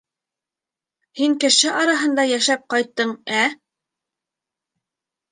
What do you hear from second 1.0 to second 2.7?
Һин кеше араһында йәшәп